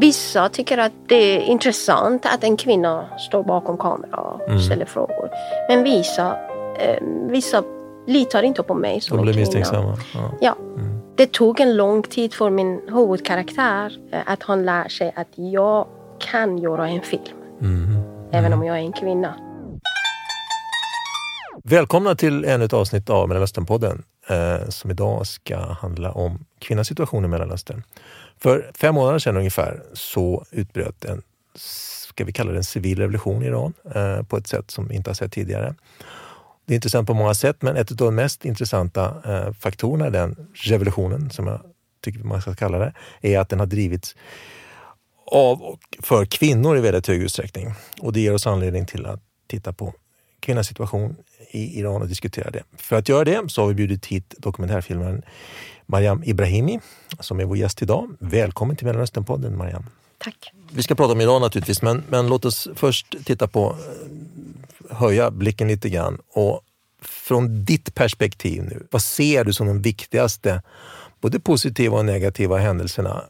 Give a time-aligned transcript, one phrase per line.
[0.00, 4.60] Vissa tycker att det är intressant att en kvinna står bakom kameran och Mm.
[4.60, 5.30] ställer frågor.
[5.68, 6.36] Men vissa,
[6.78, 7.62] eh, vissa
[8.06, 9.46] litar inte på mig som De en blir kvinna.
[9.46, 9.96] misstänksamma.
[10.14, 10.32] Ja.
[10.40, 10.56] Ja.
[11.16, 15.86] Det tog en lång tid för min huvudkaraktär eh, att han lär sig att jag
[16.18, 17.22] kan göra en film.
[17.58, 18.02] Mhm.
[18.32, 19.34] Även om jag är en kvinna.
[21.64, 27.24] Välkomna till ännu ett avsnitt av Mellanösternpodden eh, som idag ska handla om kvinnans situation
[27.24, 27.82] i Mellanöstern.
[28.40, 31.22] För fem månader sedan ungefär så utbröt en,
[31.54, 34.94] ska vi kalla det en civil revolution i Iran eh, på ett sätt som vi
[34.94, 35.74] inte har sett tidigare.
[36.66, 40.10] Det är intressant på många sätt, men ett av de mest intressanta eh, faktorerna i
[40.10, 41.60] den revolutionen, som jag
[42.04, 44.16] tycker man ska kalla det, är att den har drivits
[45.26, 47.74] av och för kvinnor i väldigt hög utsträckning.
[48.00, 49.94] Och det ger oss anledning till att titta på
[50.40, 51.16] kvinnans situation
[51.50, 52.62] i Iran och diskutera det.
[52.76, 55.22] För att göra det så har vi bjudit hit dokumentärfilmaren
[55.86, 56.80] Mariam Ibrahimi
[57.20, 58.16] som är vår gäst idag.
[58.18, 59.86] Välkommen till Mellanösternpodden Mariam.
[60.18, 60.52] Tack.
[60.72, 63.76] Vi ska prata om Iran naturligtvis, men, men låt oss först titta på,
[64.90, 66.60] eh, höja blicken lite grann och
[67.02, 70.62] från ditt perspektiv nu, vad ser du som de viktigaste,
[71.20, 73.22] både positiva och negativa händelserna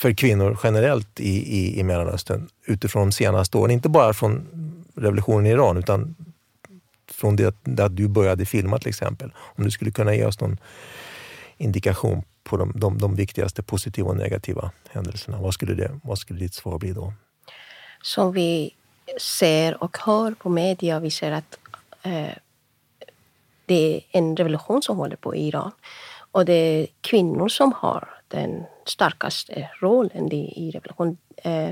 [0.00, 3.70] för kvinnor generellt i, i, i Mellanöstern utifrån de senaste åren?
[3.70, 4.46] Inte bara från
[4.94, 6.14] revolutionen i Iran, utan
[7.22, 9.32] från det att du började filma till exempel.
[9.36, 10.58] Om du skulle kunna ge oss någon
[11.56, 16.38] indikation på de, de, de viktigaste positiva och negativa händelserna, vad skulle, det, vad skulle
[16.38, 17.12] ditt svar bli då?
[18.02, 18.74] Som vi
[19.20, 21.58] ser och hör på media, vi ser att
[22.02, 22.34] eh,
[23.66, 25.70] det är en revolution som håller på i Iran.
[26.32, 31.16] Och det är kvinnor som har den starkaste rollen i, i revolutionen.
[31.36, 31.70] Eh,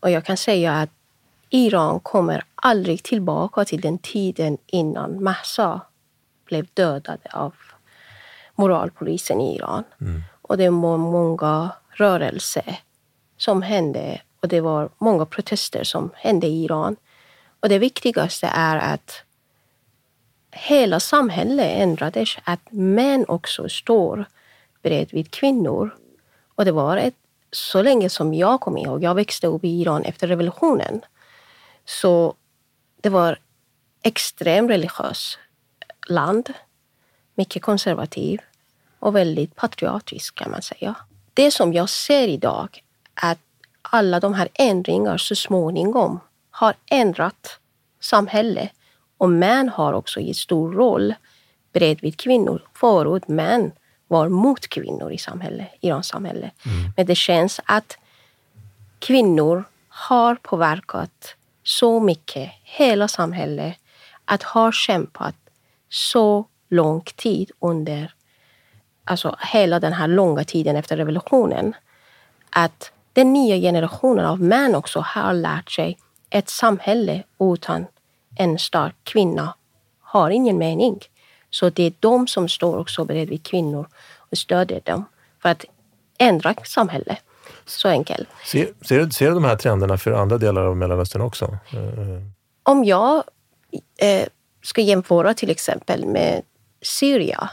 [0.00, 0.90] och jag kan säga att
[1.50, 5.80] Iran kommer aldrig tillbaka till den tiden innan Mahsa
[6.44, 7.54] blev dödade av
[8.54, 9.84] moralpolisen i Iran.
[10.42, 12.80] Och det var många rörelser
[13.36, 16.96] som hände och det var många protester som hände i Iran.
[17.60, 19.22] Och det viktigaste är att
[20.50, 24.24] hela samhället ändrades, att män också står
[24.82, 25.90] bredvid kvinnor.
[26.54, 27.14] Och det var ett,
[27.52, 31.00] så länge som jag kommer ihåg, jag växte upp i Iran efter revolutionen,
[31.90, 32.34] så
[33.00, 33.38] det var
[34.02, 35.38] extremt religiöst
[36.06, 36.52] land,
[37.34, 38.40] mycket konservativ
[38.98, 40.94] och väldigt patriotisk kan man säga.
[41.34, 42.82] Det som jag ser idag
[43.14, 43.38] är att
[43.82, 46.20] alla de här ändringarna så småningom
[46.50, 47.58] har ändrat
[48.00, 48.70] samhället
[49.18, 51.14] och män har också en stor roll
[51.72, 52.62] bredvid kvinnor.
[52.74, 53.72] Förut män
[54.08, 56.50] var mot kvinnor i samhället, Irans samhälle.
[56.96, 57.98] Men det känns att
[58.98, 61.36] kvinnor har påverkat
[61.70, 63.76] så mycket hela samhället
[64.24, 65.34] att ha kämpat
[65.88, 68.14] så lång tid under
[69.04, 71.74] alltså hela den här långa tiden efter revolutionen.
[72.50, 75.98] Att den nya generationen av män också har lärt sig
[76.30, 77.86] ett samhälle utan
[78.36, 79.54] en stark kvinna
[80.00, 80.98] har ingen mening.
[81.50, 85.04] Så det är de som står också bredvid kvinnor och stödjer dem
[85.42, 85.64] för att
[86.18, 87.18] ändra samhället.
[87.66, 88.28] Så enkelt.
[88.46, 91.58] Ser, ser, ser du de här trenderna för andra delar av Mellanöstern också?
[92.62, 93.24] Om jag
[93.98, 94.26] eh,
[94.62, 96.42] ska jämföra till exempel med
[96.82, 97.48] Syrien.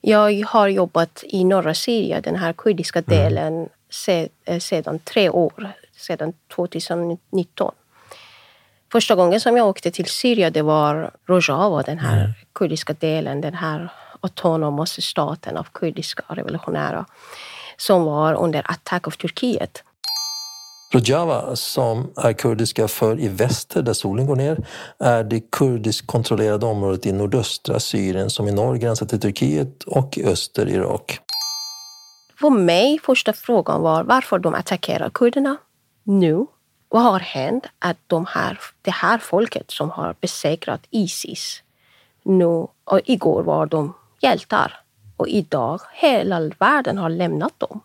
[0.00, 5.72] Jag har jobbat i norra Syrien, den här kurdiska delen, se, eh, sedan tre år,
[5.96, 7.74] sedan 2019.
[8.92, 13.54] Första gången som jag åkte till Syrien det var Rojava, den här kurdiska delen, den
[13.54, 17.06] här autonoma staten av kurdiska revolutionära
[17.76, 19.82] som var under attack av Turkiet.
[20.92, 24.66] Rojava, som är kurdiska för i väster där solen går ner,
[24.98, 30.18] är det kurdisk kontrollerade området i nordöstra Syrien som i norr gränsar till Turkiet och
[30.18, 31.18] i öster Irak.
[32.40, 35.56] För mig första frågan var varför de attackerar kurderna
[36.04, 36.46] nu.
[36.88, 41.62] Vad har hänt att de här, det här folket som har besegrat Isis
[42.22, 44.80] nu och igår var de hjältar
[45.16, 47.80] och idag hela världen har lämnat dem.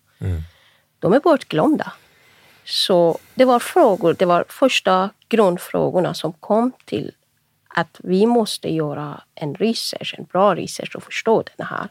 [1.00, 1.94] De är bortglömda.
[2.66, 7.12] Så det var frågor, det var första grundfrågorna som kom till
[7.68, 11.90] att vi måste göra en research, en bra research och förstå den här.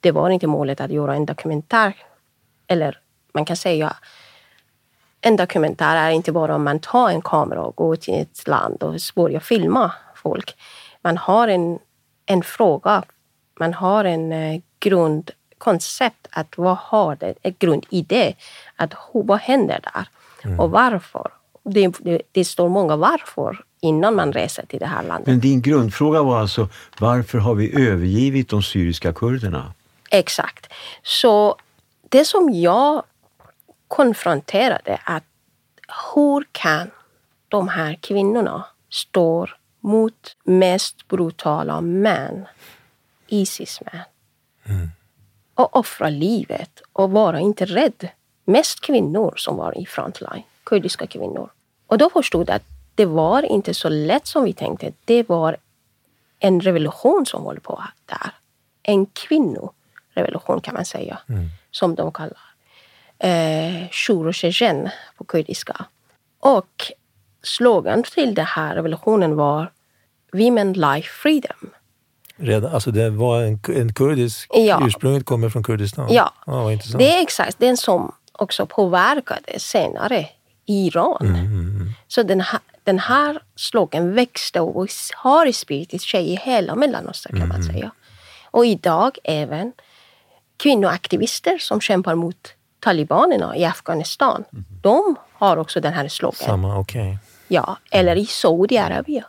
[0.00, 1.94] Det var inte målet att göra en dokumentär,
[2.66, 2.98] eller
[3.34, 3.96] man kan säga
[5.20, 8.82] en dokumentär är inte bara om man tar en kamera och går till ett land
[8.82, 10.56] och börjar filma folk.
[11.02, 11.78] Man har en,
[12.26, 13.02] en fråga,
[13.58, 18.34] man har en eh, grundkoncept, att vad har det, en grundidé,
[18.76, 20.08] att vad händer där
[20.58, 21.30] och varför.
[21.62, 25.26] Det, det, det står många varför innan man reser till det här landet.
[25.26, 26.68] Men din grundfråga var alltså,
[26.98, 29.72] varför har vi övergivit de syriska kurderna?
[30.10, 30.72] Exakt.
[31.02, 31.56] Så
[32.08, 33.02] det som jag
[33.88, 35.24] konfronterade att
[36.14, 36.90] hur kan
[37.48, 39.46] de här kvinnorna stå
[39.80, 42.46] mot mest brutala män,
[43.42, 44.00] Isis-män,
[45.54, 48.08] och offra livet och vara inte rädd.
[48.44, 51.50] Mest kvinnor som var i frontline, kurdiska kvinnor.
[51.86, 52.62] Och då förstod jag att
[52.94, 54.92] det var inte så lätt som vi tänkte.
[55.04, 55.56] Det var
[56.38, 58.30] en revolution som håller på där.
[58.82, 61.18] En kvinnorevolution kan man säga,
[61.70, 62.38] som de kallar
[63.18, 65.84] eh, Shur och Shejen på kurdiska.
[66.40, 66.92] Och
[67.42, 69.72] slogan till den här revolutionen var
[70.32, 71.70] Women Life Freedom.
[72.36, 74.82] Redan, alltså det var en, en kurdisk, Ja.
[74.86, 76.08] ursprunget kommer från Kurdistan?
[76.10, 76.32] Ja.
[76.46, 76.98] vad intressant.
[76.98, 80.28] Det är exakt den som också påverkade senare
[80.66, 81.92] Iran.
[82.08, 87.48] Så den här, den här slogan växte och har spridit sig i hela Mellanöstern kan
[87.48, 87.90] man säga.
[88.50, 89.72] Och idag även
[90.56, 92.36] kvinnoaktivister som kämpar mot
[92.80, 94.44] talibanerna i Afghanistan.
[94.82, 96.34] De har också den här slogan.
[96.46, 97.18] Samma, okej.
[97.48, 99.24] Ja, eller i Saudiarabien.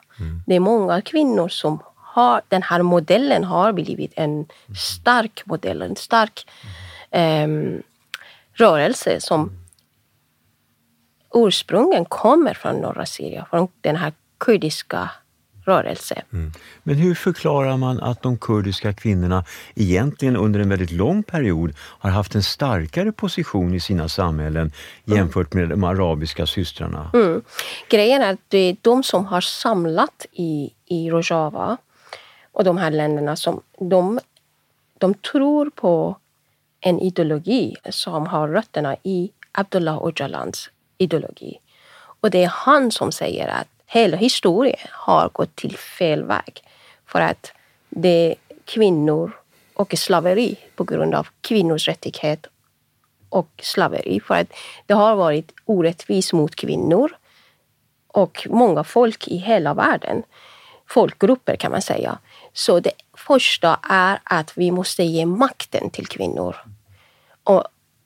[0.48, 1.80] Det är många kvinnor som
[2.16, 4.46] har, den här modellen har blivit en
[4.78, 6.48] stark modell, en stark
[7.12, 7.82] ehm,
[8.54, 9.52] rörelse som
[11.34, 15.10] ursprungligen kommer från norra Syrien, från den här kurdiska
[15.66, 16.52] rörelsen.
[16.84, 19.44] Men hur förklarar man att de kurdiska kvinnorna
[19.76, 24.72] egentligen under en väldigt lång period har haft en starkare position i sina samhällen
[25.06, 27.12] jämfört med de arabiska systrarna?
[27.14, 27.42] Mm.
[27.90, 31.78] Grejen är att det är de som har samlat i, i Rojava
[32.56, 34.19] och de här länderna som de,
[34.98, 36.16] de tror på
[36.80, 41.60] en ideologi som har rötterna i Abdullah Öcalans ideologi.
[42.22, 46.63] Och det är han som säger att hela historien har gått till fel väg.
[47.06, 47.52] För att
[47.90, 48.36] det är
[48.66, 49.31] kvinnor
[49.74, 52.48] och slaveri på grund av kvinnors rättighet
[53.30, 54.19] och slaveri.
[54.19, 54.54] För att
[54.86, 57.18] det har varit orättvist mot kvinnor
[58.08, 60.24] och många folk i hela världen.
[60.88, 62.18] Folkgrupper kan man säga.
[62.57, 66.56] Så det första är att vi måste ge makten till kvinnor.
[67.44, 67.63] Och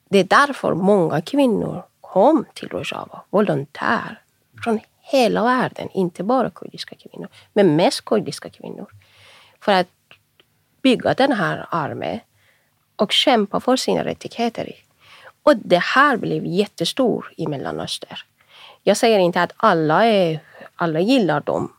[0.09, 4.21] det är därför många kvinnor kom till Rojava, volontär,
[4.63, 8.87] från hela världen, inte bara kurdiska kvinnor, men mest kurdiska kvinnor.
[9.59, 9.87] För att
[10.81, 12.19] bygga den här armén
[12.95, 14.71] och kämpa för sina rättigheter.
[15.43, 18.17] Och det här blev jättestort i Mellanöstern.
[18.83, 20.39] Jag säger inte att alla, är,
[20.75, 21.73] alla gillar dem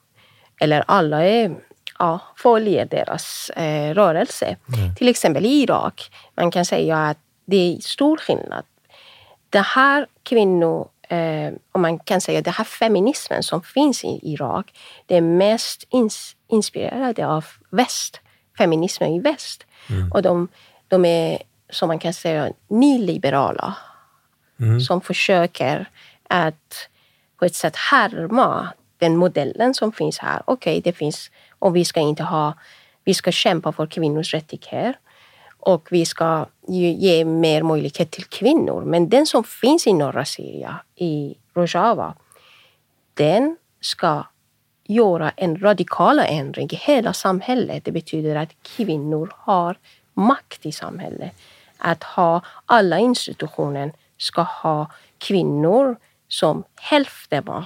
[0.61, 1.57] eller alla är,
[2.01, 4.57] ja, följer deras eh, rörelse.
[4.97, 8.65] Till exempel i Irak, man kan säga att det är stor skillnad.
[9.51, 14.79] Det här kvinnor, eh, om man kan säga det här feminismen som finns i Irak,
[15.07, 18.21] det är mest ins inspirerade av väst,
[18.59, 19.67] feminismen i väst.
[20.15, 20.49] Och de,
[20.89, 23.75] de är, som man kan säga, nyliberala.
[24.87, 25.89] Som försöker
[26.29, 26.89] att
[27.39, 28.69] på ett sätt härma
[28.99, 30.43] den modellen som finns här.
[30.45, 31.31] Okej, det finns,
[31.61, 32.55] och vi ska inte ha,
[33.05, 34.99] vi ska kämpa för kvinnors rättigheter
[35.61, 38.85] och vi ska ge, mer möjlighet till kvinnor.
[38.85, 42.15] Men den som finns i norra Syrien, i Rojava,
[43.15, 44.25] den ska
[44.85, 47.85] göra en radikal ändring i hela samhället.
[47.85, 49.79] Det betyder att kvinnor har
[50.15, 51.33] makt i samhället.
[51.79, 55.97] Att ha alla institutioner ska ha kvinnor
[56.29, 57.65] som hälften av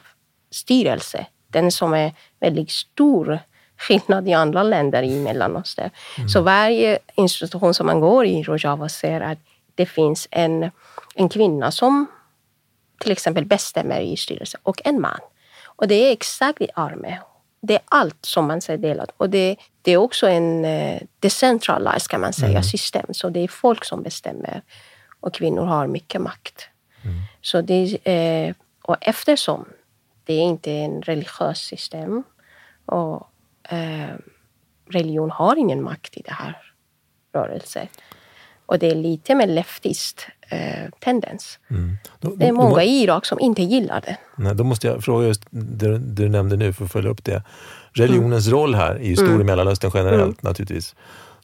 [0.50, 1.26] styrelse.
[1.48, 3.38] Den som är väldigt stor
[3.86, 5.90] skillnad i andra länder i Mellanöstern.
[6.28, 9.38] Så varje institution som man går i Rojava ser att
[9.74, 10.70] det finns en,
[11.14, 12.06] en kvinna som
[13.00, 15.20] till exempel bestämmer i styrelsen och en man.
[15.64, 17.18] Och det är exakt i armé.
[17.60, 19.10] Det är allt som man säger delat.
[19.16, 23.06] Och det, det är också en eh, decentralized kan man säga, system.
[23.10, 24.62] Så det är folk som bestämmer
[25.20, 26.68] och kvinnor har mycket makt.
[27.40, 29.64] Så det, eh, och eftersom
[30.24, 32.22] det är inte en religiös system
[32.86, 33.28] och
[33.68, 34.14] eh,
[34.90, 36.56] religion har ingen makt i det här
[37.34, 37.86] rörelsen.
[38.66, 41.58] Och det är lite mer leftist eh, tendens.
[42.20, 44.16] Då, Det är många i Irak som inte gillar det.
[44.36, 47.24] nej, då måste jag fråga just det det du nämnde nu för att följa upp
[47.24, 47.42] det.
[47.92, 50.94] Religionens roll här är ju stor i Mellanöstern generellt naturligtvis.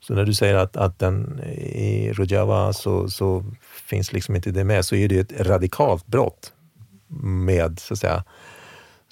[0.01, 3.45] Så när du säger att, att den i Rojava så, så
[3.87, 6.53] finns liksom inte det med, så är det ett radikalt brott
[7.47, 8.25] med så att säga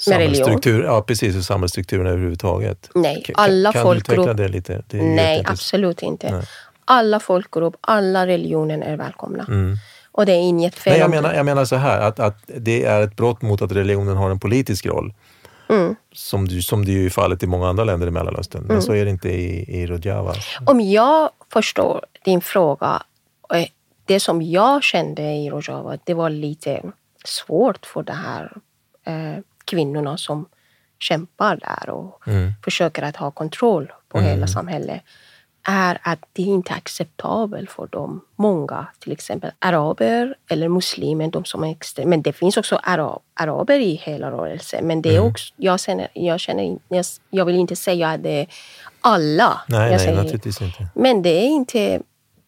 [0.09, 0.83] Med religion?
[0.85, 2.91] ja precis, och samhällsstrukturen överhuvudtaget.
[2.95, 4.83] Nej, Kan- alla kan folkgrupp- du utveckla det lite?
[4.89, 6.33] Det Nej, absolut inte.
[6.33, 6.43] Nej.
[6.85, 9.47] Alla folkgrupper, alla religioner är välkomna.
[10.13, 11.15] Och det är inget fel Nej, jag det.
[11.17, 14.31] menar, jag menar så här, att, att det är ett brott mot att religionen har
[14.31, 15.15] en politisk roll.
[15.71, 15.97] Mm.
[16.13, 18.63] Som, du, som det ju är fallet i många andra länder i Mellanöstern.
[18.65, 20.35] Men så är det inte i, i Rojava.
[20.67, 23.03] Om jag förstår din fråga,
[24.05, 26.83] det som jag kände i Rojava, det var lite
[27.25, 28.53] svårt för de här
[29.07, 30.47] eh, kvinnorna som
[30.99, 32.53] kämpar där och Mm.
[32.65, 35.03] försöker att ha kontroll på hela samhället
[35.63, 38.21] är att det inte är acceptabelt för dem.
[38.37, 43.23] Många, till exempel araber eller muslimer, de som är extre- Men det finns också arab,
[43.35, 44.87] araber i hela rörelsen.
[44.87, 48.41] Men det är också, jag, känner, jag, känner, jag, jag vill inte säga att det
[48.41, 48.47] är
[49.01, 49.61] alla.
[49.69, 50.87] Nej, nej naturligtvis inte.
[50.95, 52.01] men det är inte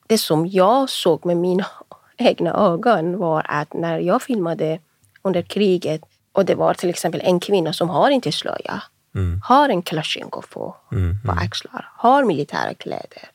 [0.07, 1.67] det som jag såg med mina
[2.17, 4.79] egna ögon var att när jag filmade
[5.23, 6.01] under kriget
[6.33, 8.83] och det var till exempel en kvinna som har inte slöja,
[9.15, 9.41] Mm.
[9.45, 11.17] har en Kalashnikov på, Mm.
[11.27, 13.31] på axlar, har militära kläder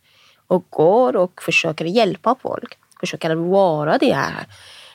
[0.47, 4.45] och går och försöker hjälpa folk, försöker att vara det här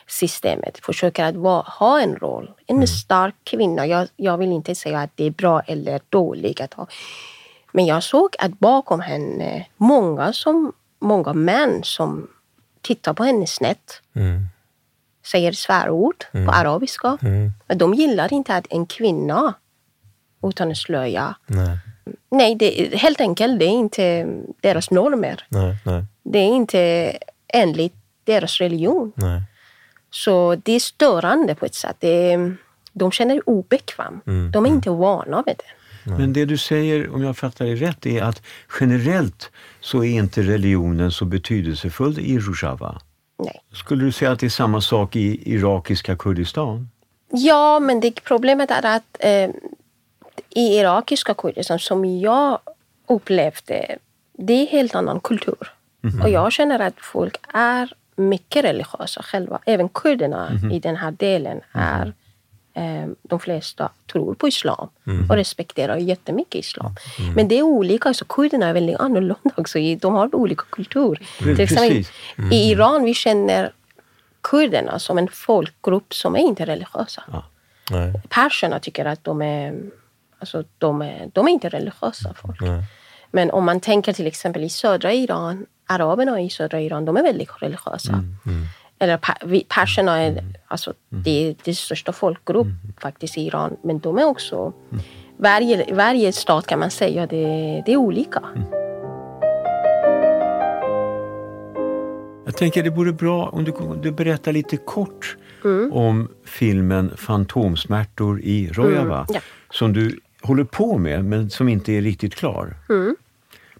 [0.07, 2.51] systemet, försöker att vara, ha en roll.
[2.67, 3.85] En stark kvinna.
[3.87, 6.87] Jag, jag vill inte säga att det är bra eller dåligt att ha
[7.71, 12.27] men jag såg att bakom henne, många, som, många män som
[12.81, 14.45] tittar på henne snett, Mm.
[15.25, 17.17] Säger svärord på arabiska.
[17.21, 17.51] Mm.
[17.67, 19.53] Men de gillar inte att en kvinna
[20.43, 21.35] utan en slöja.
[21.47, 21.77] Nej,
[22.31, 24.27] Nej, det, helt enkelt, det är inte
[24.61, 25.45] deras normer.
[25.49, 27.17] nej, nej, Det är inte
[27.53, 29.11] enligt deras religion.
[29.15, 29.41] nej.
[30.09, 31.95] Så det är störande på ett sätt.
[31.99, 32.55] Det är,
[32.93, 34.21] de känner sig obekväm.
[34.27, 36.11] Mm, De är inte vana vid det.
[36.17, 38.41] Men det du säger, om jag fattar dig rätt, är att
[38.79, 39.51] generellt
[39.81, 43.01] så är inte religionen så betydelsefull i Rojava.
[43.45, 43.61] Nej.
[43.73, 46.89] Skulle du säga att det är samma sak i irakiska Kurdistan?
[47.31, 49.49] Ja, men det, problemet är att eh,
[50.49, 52.59] i irakiska Kurdistan, som jag
[53.07, 53.97] upplevde,
[54.37, 55.73] det är helt annan kultur.
[56.23, 59.59] Och jag känner att folk är mycket religiösa själva.
[59.65, 62.13] Även kurderna i den här delen är
[62.73, 64.89] eh, de flesta tror på islam
[65.29, 66.95] och respekterar jättemycket islam.
[67.35, 68.07] Men det är olika.
[68.07, 69.79] Alltså, kurderna är väldigt annorlunda också.
[70.01, 71.27] De har olika kultur.
[71.41, 72.11] Mm, Till exempel, precis.
[72.53, 73.71] I Iran vi känner
[74.41, 77.23] kurderna som en folkgrupp som är inte religiösa.
[77.91, 78.21] nej.
[78.29, 79.75] Perserna tycker att de är,
[80.39, 82.61] alltså, de är, de är inte religiösa folk.
[82.61, 82.83] Nej.
[83.31, 87.23] Men om man tänker till exempel i södra Iran, araberna i södra Iran, de är
[87.23, 88.13] väldigt religiösa.
[88.13, 88.17] Eller
[88.53, 88.80] per-
[89.45, 92.67] vi- perserna är, alltså, det är det största folkgrupp
[93.01, 93.77] faktiskt i Iran.
[93.83, 94.73] Men de är också,
[95.37, 98.41] varje, varje stat kan man säga, det, det är olika.
[102.45, 105.37] Jag tänker det vore bra om du, du berättar lite kort
[105.91, 109.39] om filmen Fantomsmärtor i Rojava Mm, ja.
[109.71, 112.75] som du håller på med men som inte är riktigt klar.
[112.89, 113.15] Mm.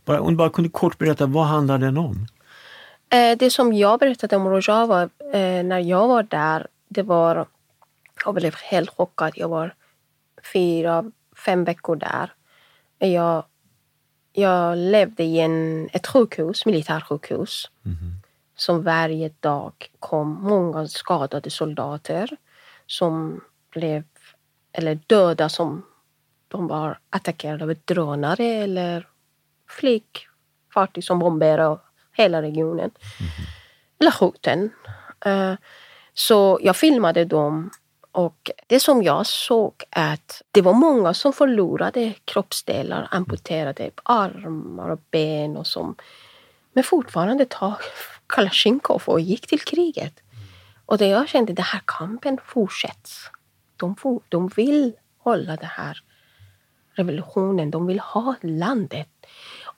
[0.05, 2.27] Bara, om du bara kunde kort berätta, vad handlar den om?
[3.13, 5.01] Eh, det som jag berättade om Rojava
[5.33, 7.47] eh, när jag var där, det var...
[8.25, 9.33] Jag blev helt chockad.
[9.35, 9.75] Jag var
[10.53, 11.11] fyra,
[11.45, 12.33] fem veckor där.
[12.97, 13.43] Jag,
[14.33, 17.71] jag levde i en, ett sjukhus, militärsjukhus.
[18.55, 22.29] Som varje dag kom många skadade soldater
[22.85, 23.41] som
[23.71, 24.03] blev,
[24.71, 25.85] eller döda som
[26.47, 29.07] de var attackerade av drönare eller
[29.67, 31.77] flygfartyg som bomberade
[32.21, 32.91] hela regionen.
[33.99, 34.69] Eller hoten.
[35.25, 35.53] Eh,
[36.13, 37.71] så jag filmade dem
[38.11, 44.99] och det som jag såg att det var många som förlorade kroppsdelar, amputerade armar och
[45.11, 45.95] ben och som
[46.73, 47.73] men fortfarande tog
[48.27, 50.19] Kalashnikov och gick till kriget.
[50.85, 53.29] Och det jag kände, den här kampen fortsätts.
[53.77, 56.03] De, for, de vill hålla den här
[56.93, 59.09] revolutionen, de vill ha landet.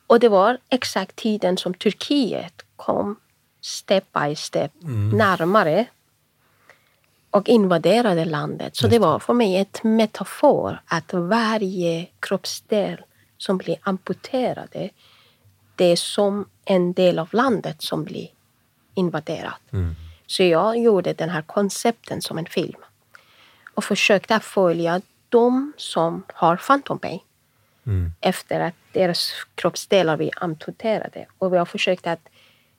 [0.08, 3.16] Och det var exakt tiden som Turkiet kom
[3.62, 4.72] step by step
[5.14, 5.86] närmare
[7.30, 8.76] och invaderade landet.
[8.76, 13.02] Så det var för mig ett metafor att varje kroppsdel
[13.38, 14.90] som blir amputerade
[15.76, 18.28] det är som en del av landet som blir
[18.94, 19.62] invaderat.
[20.28, 22.82] Så jag gjorde den här koncepten som en film
[23.74, 27.20] och försökte följa de som har Phantom Pain
[28.22, 31.26] efter att deras kroppsdelar blir amputerade.
[31.38, 32.30] Och jag försökte att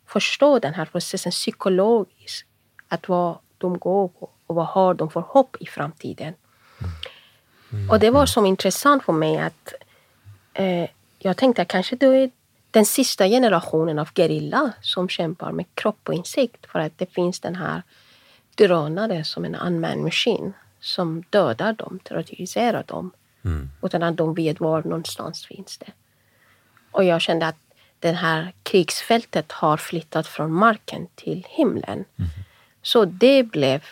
[0.06, 2.46] förstå den här processen psykologiskt.
[2.88, 6.34] Att vad de går på och vad har de för hopp i framtiden.
[7.90, 9.74] Och det var så intressant för mig att
[10.54, 12.30] eh, jag tänkte att kanske då är
[12.70, 17.40] den sista generationen av gerilla som kämpar med kropp och insikt för att det finns
[17.40, 17.82] den här
[18.54, 23.10] drönare som en unmanned machine som dödar dem, terroriserar dem
[23.82, 25.92] utan att de vet var någonstans finns det.
[26.90, 27.56] Och jag kände att
[27.98, 32.04] det här krigsfältet har flyttat från marken till himlen.
[32.82, 33.84] Så det blev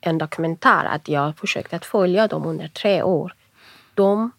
[0.00, 3.34] en dokumentär att jag försökte att följa dem under tre år.
[3.94, 4.30] De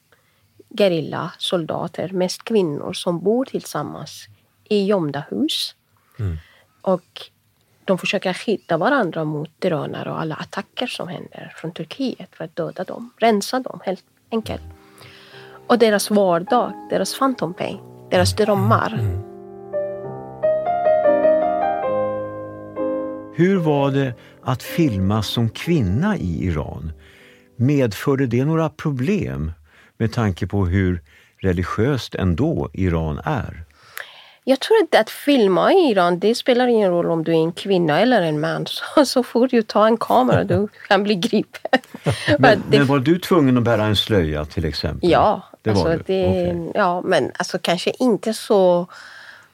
[0.69, 4.27] gerillasoldater, mest kvinnor, som bor tillsammans
[4.63, 5.75] i gömda hus.
[6.81, 7.21] Och
[7.85, 12.55] de försöker skydda varandra mot drönare och alla attacker som händer från Turkiet för att
[12.55, 14.61] döda dem, rensa dem helt enkelt.
[15.67, 17.79] Och deras vardag, deras phantom pain,
[18.09, 18.93] deras drömmar.
[18.99, 19.27] Mm.
[23.35, 26.91] Hur var det att filma som kvinna i Iran?
[27.55, 29.51] Medförde det några problem
[29.97, 31.01] med tanke på hur
[31.37, 33.66] religiöst ändå Iran är?
[34.49, 37.51] Jag tror inte att filma i Iran, det spelar ingen roll om du är en
[37.51, 38.65] kvinna eller en man.
[38.67, 41.81] Så, så får du ta en kamera, du kan bli gripen.
[42.39, 45.09] Men, det, men var du tvungen att bära en slöja till exempel?
[45.09, 46.71] Ja, det var alltså, det, Okej.
[46.73, 48.87] ja men alltså kanske inte så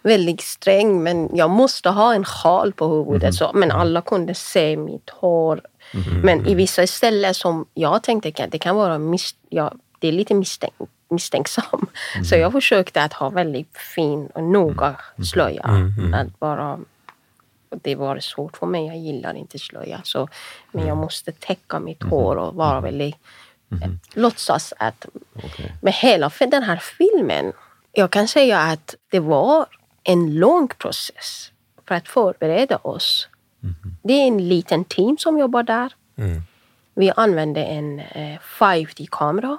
[0.04, 3.24] väldigt sträng men jag måste ha en sjal på huvudet.
[3.24, 3.34] Mhm.
[3.34, 5.62] Så, men alla kunde se mitt hår.
[6.24, 10.34] Men i vissa ställen som jag tänkte det kan vara mis, ja, det är lite
[10.34, 10.74] misstänk,
[11.14, 11.66] misstänksam.
[12.16, 12.26] Mhm.
[12.26, 14.96] Så jag försökte att ha väldigt fin och noga
[15.32, 15.68] slöja.
[15.68, 16.14] Mhm.
[16.14, 16.80] Att bara,
[17.70, 20.02] det var svårt för mig, jag gillar inte slöja.
[20.04, 20.28] Så,
[20.72, 23.16] men jag måste täcka mitt hår och vara väldigt
[23.72, 25.06] eh, låtsas att
[25.36, 25.74] Okej.
[25.82, 27.54] med hela för den här filmen,
[27.92, 29.66] jag kan säga att det var
[30.04, 31.52] en lång process
[31.88, 33.28] för att förbereda oss.
[34.04, 35.94] Det är en liten team som jobbar där.
[36.16, 36.42] Mm.
[36.96, 39.58] Vi använde en eh, 5D-kamera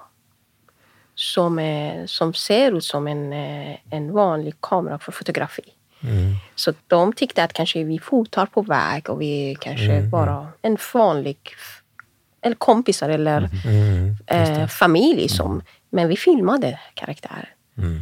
[1.24, 5.62] som, eh, som ser ut som en, eh, en vanlig kamera för fotografi.
[6.02, 6.34] Mm.
[6.54, 11.38] Så de tyckte att kanske vi fotar på väg och vi kanske bara en vanlig
[12.40, 14.16] eller kompisar eller Mm.
[14.26, 17.54] eh, familj som, men vi filmade karaktärer.
[17.78, 18.00] Mm.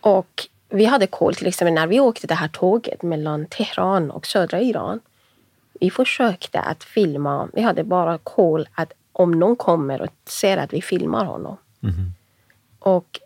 [0.00, 4.26] Och vi hade koll, till exempel när vi åkte det här tåget mellan Teheran och
[4.26, 5.00] södra Iran.
[5.80, 10.72] Vi försökte att filma, vi hade bara koll att om någon kommer och ser att
[10.72, 11.56] vi filmar honom.
[11.80, 12.14] Mhm.
[12.80, 13.20] Och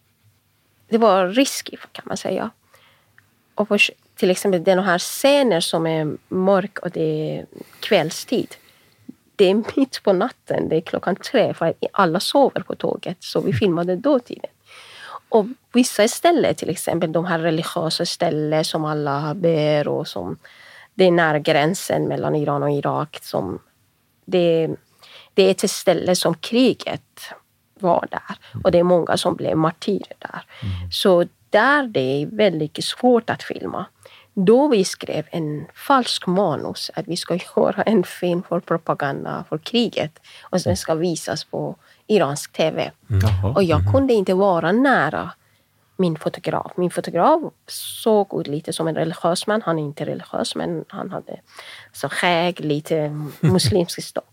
[0.88, 2.50] det var risky kan man säga.
[3.54, 3.78] Och på,
[4.16, 7.46] till exempel den här scenen som är mörk och det är
[7.80, 8.54] kvällstid.
[9.36, 13.16] Det är mitt på natten, det är klockan tre för alla sover på tåget.
[13.20, 14.50] Så vi filmade dåtiden.
[15.28, 20.38] Och vissa ställen, till exempel de här religiösa ställen som alla ber och som
[20.94, 23.18] det är nära gränsen mellan Iran och Irak.
[23.22, 23.58] Som
[24.24, 24.70] det,
[25.34, 27.20] det är ett ställe som kriget
[27.80, 30.42] var där och det är många som blev martyrer där.
[30.90, 33.86] Så där det är väldigt svårt att filma.
[34.34, 39.58] Då vi skrev en falsk manus att vi ska göra en film för propaganda för
[39.58, 42.90] kriget och sen ska visas på iransk tv.
[43.06, 43.52] Jaha.
[43.54, 45.30] Och jag kunde inte vara nära
[45.96, 46.72] min fotograf.
[46.76, 49.62] Min fotograf såg ut lite som en religiös man.
[49.62, 51.40] Han är inte religiös men han hade
[51.92, 53.08] så skägg, lite
[53.40, 54.24] muslimsk stång.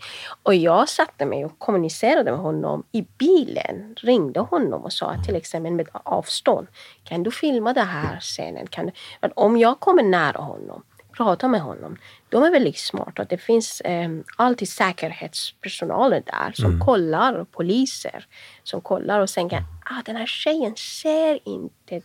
[0.44, 3.96] Och jag satte mig och kommunicerade med honom i bilen.
[3.98, 6.68] Ringde honom och sa till exempel med avstånd.
[7.04, 8.68] Kan du filma den här scenen?
[8.68, 8.92] Kan du?
[9.36, 11.98] Om jag kommer nära honom prata med honom.
[12.30, 13.24] De är väldigt smarta.
[13.24, 18.26] Det finns eh, alltid säkerhetspersonaler där som kollar, poliser
[18.64, 22.02] som kollar och tänker ah, den här tjejen ser inte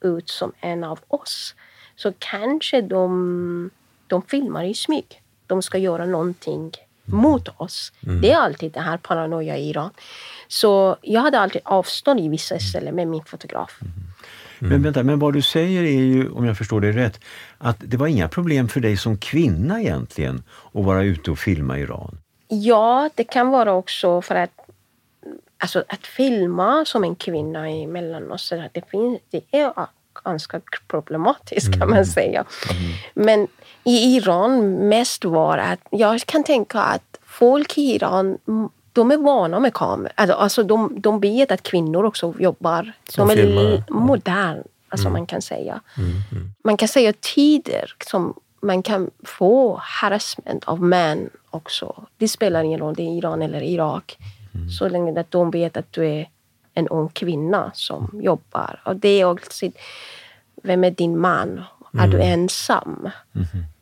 [0.00, 1.54] ut som en av oss.
[1.96, 3.70] Så kanske de,
[4.06, 5.22] de filmar i smyg.
[5.46, 6.72] De ska göra någonting
[7.04, 7.92] mot oss.
[8.22, 9.90] Det är alltid den här paranoia i Iran.
[10.48, 13.80] Så jag hade alltid avstånd i vissa ställen med min fotograf.
[14.58, 17.20] Men vänta, men vad du säger är ju, om jag förstår det rätt,
[17.58, 20.42] att det var inga problem för dig som kvinna egentligen
[20.72, 22.18] att vara ute och filma Iran?
[22.48, 24.50] Ja, det kan vara också för att
[25.58, 29.72] alltså, att filma som en kvinna i Mellanöstern, det, finns, det är
[30.24, 32.44] ganska problematiskt kan man säga.
[33.14, 33.46] Men
[33.84, 39.16] i Iran mest var att jag kan tänka att folk i Iran mm, de är
[39.16, 40.12] vana med kameror.
[40.14, 42.92] Alltså, alltså de, de vet att kvinnor också jobbar.
[43.08, 43.74] Som de är filmare.
[43.74, 45.80] l- modern, alltså man kan säga.
[46.64, 52.06] Man kan säga tider som man kan få harassment av män också.
[52.16, 54.18] Det spelar ingen roll, det är Iran eller Irak.
[54.78, 56.28] Så länge att de vet att du är
[56.74, 58.80] en ung kvinna som jobbar.
[58.84, 59.66] Och det är också,
[60.62, 61.64] vem är din man?
[61.98, 63.08] Är du ensam?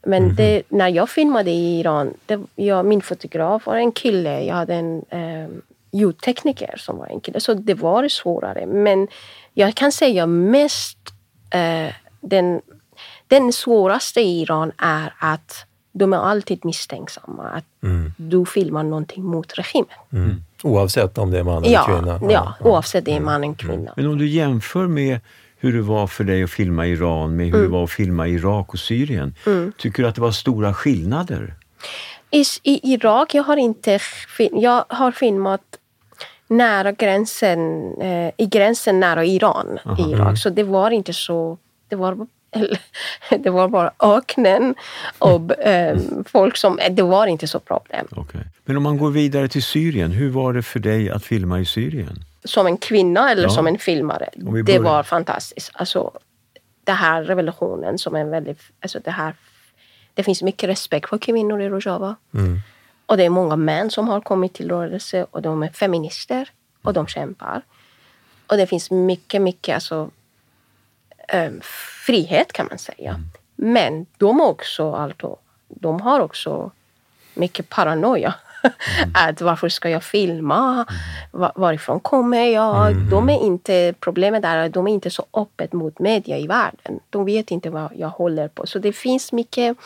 [0.07, 4.45] Men det, när jag filmade i Iran, det, jag, min fotograf var en kille.
[4.45, 5.49] Jag hade en eh,
[5.93, 7.41] ljudtekniker som var en kille.
[7.41, 8.67] Så det var svårare.
[8.67, 9.09] Men
[9.55, 10.99] jag kan säga mest
[11.51, 12.61] eh, den,
[13.27, 17.43] den svåraste i Iran är att de är alltid misstänksamma.
[17.49, 17.65] Att
[18.17, 19.89] du filmar någonting mot regimen.
[20.13, 20.43] Mm.
[20.63, 22.33] Oavsett om det är man eller Ja, kvinna?
[22.33, 23.93] ja, oavsett det är man eller kvinna.
[23.97, 25.21] Men om du jämför med
[25.67, 28.73] hur det var för dig att filma Iran med hur det var att filma Irak
[28.73, 29.35] och Syrien.
[29.79, 31.55] Tycker du att det var stora skillnader?
[32.31, 33.99] I, I Irak, jag har inte
[34.53, 35.63] jag har filmat
[36.49, 39.79] nära gränsen, eh, i gränsen nära Iran.
[39.99, 40.39] I Irak.
[40.39, 42.27] Så det var inte så, det var
[43.39, 44.75] det var bara öknen
[45.19, 46.79] och eh, folk som...
[46.91, 48.07] Det var inte så problem.
[48.11, 48.41] Okay.
[48.65, 51.65] Men om man går vidare till Syrien, hur var det för dig att filma i
[51.65, 52.25] Syrien?
[52.47, 53.51] Som en kvinna eller Ja.
[53.51, 54.31] som en filmare?
[54.65, 55.71] Det var fantastiskt.
[55.75, 56.13] Alltså,
[56.85, 58.61] det här revolutionen som är en väldigt...
[58.81, 59.35] Alltså det, här,
[60.15, 62.17] det finns mycket respekt för kvinnor i Rojava.
[62.35, 62.61] Mm.
[63.07, 66.51] Och det är många män som har kommit till rörelse och de är feminister
[66.83, 67.63] och de kämpar.
[68.47, 70.11] Och det finns mycket, mycket alltså,
[71.29, 71.51] eh,
[72.07, 73.21] frihet kan man säga.
[73.57, 76.71] Men de, också, alltså, de har också
[77.35, 78.35] mycket paranoia.
[79.15, 80.87] Att varför ska jag filma?
[81.31, 82.97] Va- varifrån kommer jag?
[83.11, 87.01] De är inte, problemet är att de är inte så öppet mot media i världen.
[87.11, 88.67] De vet inte vad jag håller på.
[88.67, 89.77] Så det finns mycket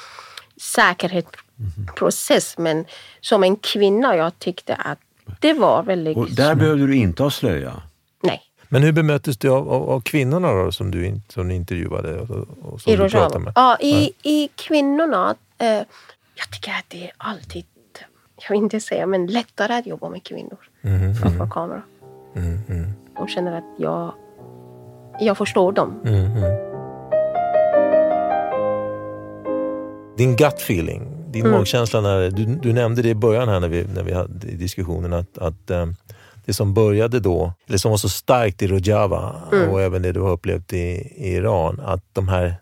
[0.60, 2.58] säkerhetsprocess.
[2.58, 2.84] Men
[3.20, 4.98] som en kvinna, jag tyckte att
[5.40, 6.16] det var väldigt...
[6.16, 7.82] Och där behövde du inte ha slöja.
[8.22, 8.42] Nej.
[8.68, 12.20] Men hur bemöttes du av, av, av kvinnorna då, som du, som intervjuade?
[12.20, 13.52] Och, och som I du pratade med?
[13.56, 15.34] Ja, i, i kvinnorna.
[15.58, 15.66] Eh,
[16.34, 17.64] jag tycker att det är alltid,
[18.48, 21.82] jag vill inte säga, men lättare att jobba med kvinnor Mhm, framför kamera.
[22.36, 24.12] mm, mm, De känner att jag,
[25.20, 26.00] jag förstår dem.
[26.04, 26.70] mm, mm.
[30.16, 31.58] Din gut feeling, din Mm.
[31.58, 35.12] magkänsla, när, du, du nämnde det i början här när vi, när vi hade diskussionen
[35.12, 35.86] att, att eh,
[36.44, 39.68] det som började då, eller som var så starkt i Rojava Mm.
[39.68, 40.76] och även det du har upplevt i,
[41.16, 42.54] i Iran, att de här,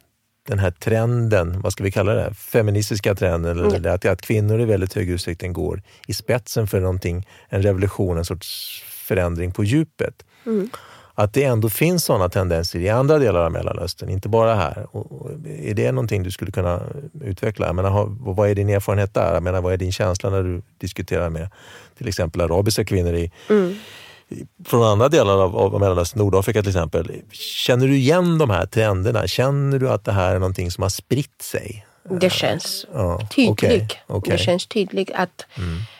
[0.49, 3.95] den här trenden, vad ska vi kalla det, feministiska trenden, eller Mm.
[3.95, 8.25] att, att kvinnor i väldigt hög utsträckning går i spetsen för någonting, en revolution, en
[8.25, 10.15] sorts förändring på djupet.
[10.47, 10.71] Mm.
[11.15, 14.87] Att det ändå finns sådana tendenser i andra delar av Mellanöstern, inte bara här.
[14.91, 15.31] Och, och,
[15.63, 16.81] är det någonting du skulle kunna
[17.25, 17.67] utveckla?
[17.67, 19.35] Jag menar, vad är din erfarenhet där?
[19.35, 21.51] Jag menar, vad är din känsla när du diskuterar med
[21.99, 23.75] till exempel arabiska kvinnor i, Mm.
[24.65, 27.11] Från andra delar av, av Mellanöstern, Nordafrika till exempel?
[27.33, 29.27] Känner du igen de här trenderna?
[29.27, 31.87] Känner du att det här är någonting som har spritt sig?
[32.11, 33.53] Det känns Ja, tydligt.
[33.53, 34.33] okej, okej.
[34.33, 35.47] Det känns tydligt att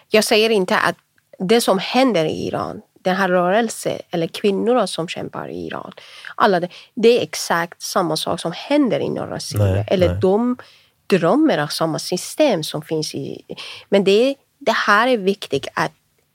[0.09, 0.97] jag säger inte att
[1.39, 5.93] det som händer i Iran, den här rörelsen eller kvinnorna som kämpar i Iran,
[6.35, 9.85] alla det, det är exakt samma sak som händer i norra Syrien.
[9.89, 10.19] Eller nej.
[10.21, 10.57] de
[11.07, 13.43] drömmer av samma system som finns i...
[13.89, 15.93] Men det, det här är viktigt att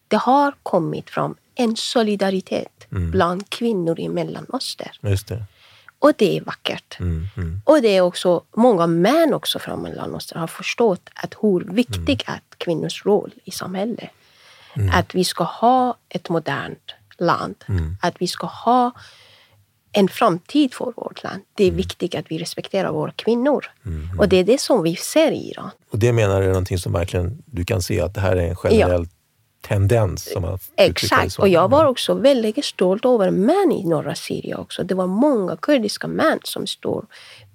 [0.07, 4.93] det har kommit fram en solidaritet bland kvinnor i Mellanöstern.
[5.01, 5.43] Just det.
[5.99, 6.99] Och det är vackert.
[6.99, 11.73] Mm, mm, Och det är också många män också från Mellanöstern har förstått att hur
[11.73, 14.09] viktig är kvinnors roll i samhället.
[14.91, 17.55] Att vi ska ha ett modernt land.
[18.01, 18.91] Att vi ska ha
[19.91, 21.41] en framtid för vårt land.
[21.53, 23.65] Det är viktigt att vi respekterar våra kvinnor.
[24.19, 25.69] Och det är det som vi ser i Iran.
[25.91, 28.49] Och det menar du är någonting som verkligen du kan se att det här är
[28.49, 29.07] en generell
[29.67, 31.39] tendens som har det Exakt.
[31.39, 34.83] Och jag var också väldigt stolt över män i norra Syrien också.
[34.83, 37.05] Det var många kurdiska män som står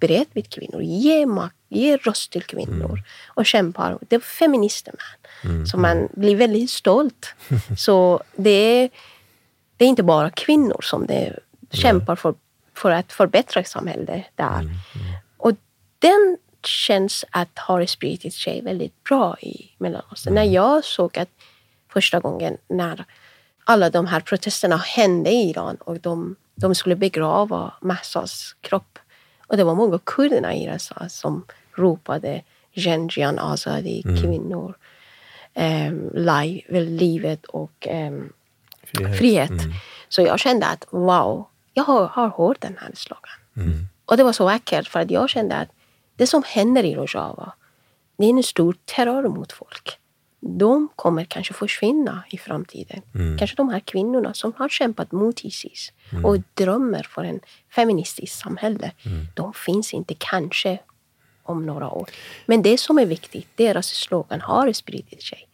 [0.01, 3.99] bredvid kvinnor, ger makt, ger röst till kvinnor och kämpar.
[4.09, 5.67] Det var feminister män.
[5.67, 7.35] Så man blir väldigt stolt.
[7.79, 8.91] Så det är,
[9.77, 11.39] det är inte bara kvinnor som det
[11.71, 12.35] kämpar för,
[12.75, 14.71] för att förbättra samhället där.
[15.37, 15.53] Och
[15.99, 20.35] den känns att ha spridit sig väldigt bra i Mellanöstern.
[20.35, 21.29] När jag såg att
[21.89, 23.05] första gången när
[23.65, 28.99] alla de här protesterna hände i Iran och de, de skulle begrava Mahsas kropp.
[29.47, 32.43] Och det var många kurderna i Iran som ropade
[32.75, 34.75] Genjian Azadi, kvinnor,
[35.55, 36.11] um,
[36.71, 38.33] livet och ehm,
[38.83, 39.19] Frihet.
[39.19, 39.51] frihet.
[40.09, 43.39] Så jag kände att wow, jag har, har hört den här slogan.
[44.05, 45.69] Och det var så vackert för att jag kände att
[46.17, 47.53] det som händer i Rojava,
[48.17, 49.99] det är en stor terror mot folk.
[50.41, 53.03] De kommer kanske försvinna i framtiden.
[53.39, 55.93] Kanske de här kvinnorna som har kämpat mot Isis
[56.25, 57.41] och drömmer för en
[57.75, 58.93] feministisk samhälle.
[59.35, 60.79] De finns inte kanske
[61.43, 62.09] om några år.
[62.47, 65.49] Men det som är viktigt, deras slogan har spridit sig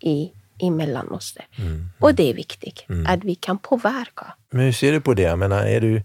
[0.00, 1.44] i, i Mellanöstern.
[1.98, 4.34] Och det är viktigt att vi kan påverka.
[4.50, 5.22] Men hur ser du på det?
[5.22, 6.02] Jag menar, är, du,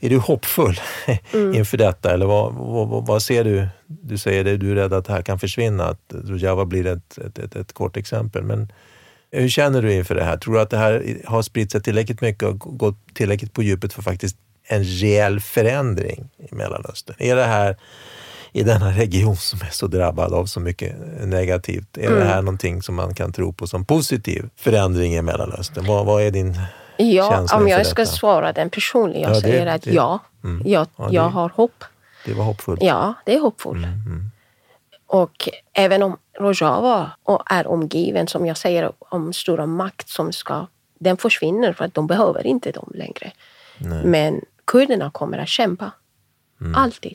[0.00, 0.80] är du hoppfull
[1.54, 2.12] inför detta?
[2.12, 3.68] Eller vad, vad, vad, ser du?
[3.86, 7.18] Du säger det, du är rädd att det här kan försvinna, att Rojava blir ett,
[7.18, 8.42] ett, ett, ett kort exempel.
[8.42, 8.72] Men
[9.30, 10.36] hur känner du inför det här?
[10.36, 13.92] Tror du att det här har spritt sig tillräckligt mycket och gått tillräckligt på djupet
[13.92, 14.36] för faktiskt
[14.68, 17.16] en reell förändring i Mellanöstern?
[17.18, 17.76] Är det här
[18.52, 22.82] i denna region som är så drabbad av så mycket negativt, är det här någonting
[22.82, 25.86] som man kan tro på som positiv förändring i Mellanöstern?
[25.86, 26.60] Vad, vad är din
[26.98, 28.12] Ja, om jag ska detta?
[28.12, 30.62] svara den personligen, jag Ja, det- säger att det- ja, Mm.
[30.68, 31.84] jag, Ja, det- jag har hopp.
[32.24, 32.82] Det var hoppfullt.
[32.82, 33.84] Ja, det är hoppfullt.
[33.84, 34.30] Mm,
[35.06, 37.10] Och även om Rojava
[37.50, 40.66] är omgiven, som jag säger, om stora makt som ska...
[40.98, 43.32] Den försvinner för att de behöver inte dem längre.
[44.04, 45.90] Men kurderna kommer att kämpa.
[46.74, 47.14] Alltid.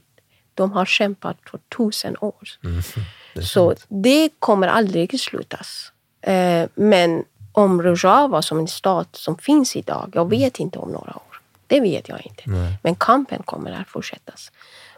[0.53, 2.35] De har kämpat för tusen år.
[3.33, 3.85] Det är Så sant.
[3.87, 5.91] det kommer aldrig slutas.
[6.21, 11.15] Eh, men om Rojava som en stat som finns idag, jag vet inte om några
[11.15, 11.39] år.
[11.67, 12.43] Det vet jag inte.
[12.83, 14.51] Men kampen kommer att fortsättas.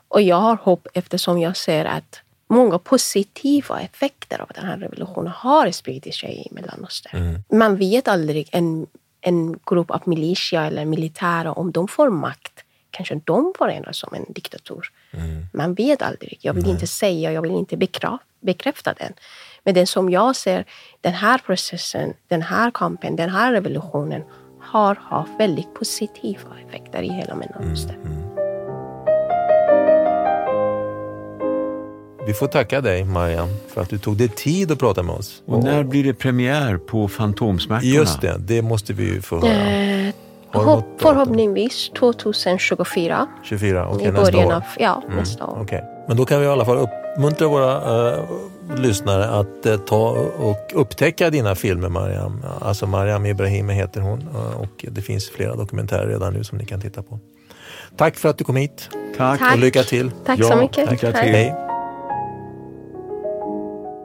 [0.07, 5.31] Och jag har hopp eftersom jag ser att många positiva effekter av den här revolutionen
[5.35, 7.43] har spridit sig i Mellanöstern.
[7.49, 8.87] Man vet aldrig en,
[9.21, 14.25] en grupp av militia eller militära, om de får makt, kanske de förändras som en
[14.33, 14.91] diktatur.
[15.53, 16.37] Man vet aldrig.
[16.41, 17.77] Jag vill inte säga, jag vill inte
[18.41, 19.13] bekräfta den.
[19.65, 20.65] Men den som jag ser,
[21.01, 24.21] den här processen, den här kampen, den här revolutionen
[24.61, 28.25] har haft väldigt positiva effekter i hela Mellanöstern.
[32.27, 35.43] Vi får tacka dig, Mariam, för att du tog dig tid att prata med oss.
[35.45, 37.93] Och när blir det premiär på Fantomsmärtorna?
[37.93, 39.51] Just det, det måste vi ju få höra.
[39.51, 40.13] Eh,
[40.51, 43.27] hopp, förhoppningsvis 2024.
[43.43, 44.53] 24, okej, I nästa år.
[44.53, 45.57] av ja, nästa år.
[45.61, 45.83] Okej.
[46.07, 46.77] Men då kan vi i alla fall
[47.15, 48.23] uppmuntra våra eh,
[48.77, 52.45] lyssnare att eh, ta och upptäcka dina filmer, Mariam.
[52.61, 56.65] Alltså Mariam Ibrahimi heter hon eh, och det finns flera dokumentärer redan nu som ni
[56.65, 57.19] kan titta på.
[57.97, 59.39] Tack för att du kom hit Tack.
[59.39, 59.53] Tack.
[59.53, 60.11] och lycka till.
[60.25, 60.91] Tack Ja, så mycket.
[60.91, 61.21] lycka till.
[61.21, 61.31] Hej.
[61.31, 61.55] Hej.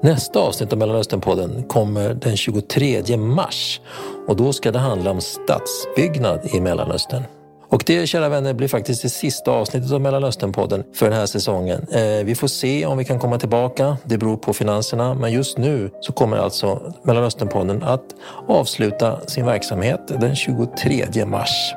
[0.03, 3.81] Nästa avsnitt av Mellanösternpodden kommer den 23 mars
[4.29, 7.23] och då ska det handla om stadsbyggnad i Mellanöstern.
[7.71, 11.87] Och det, kära vänner, blir faktiskt det sista avsnittet av Mellanösternpodden för den här säsongen.
[11.93, 13.97] Eh, vi får se om vi kan komma tillbaka.
[14.05, 15.15] Det beror på finanserna.
[15.15, 18.05] Men just nu så kommer alltså Mellanösternpodden att
[18.49, 21.75] avsluta sin verksamhet den 23 mars.